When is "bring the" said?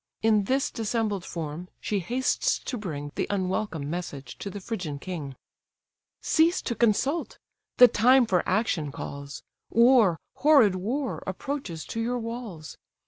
2.75-3.27